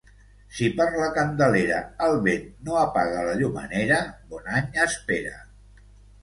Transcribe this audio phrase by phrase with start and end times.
[0.59, 4.01] Si per la Candelera el vent no apaga la llumenera,
[4.33, 5.37] bon any espera.